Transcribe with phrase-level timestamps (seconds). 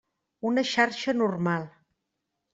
[0.49, 1.69] Una xarxa normal.